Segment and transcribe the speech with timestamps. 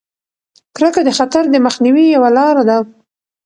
[0.75, 2.77] کرکه د خطر د مخنیوي یوه لاره ده.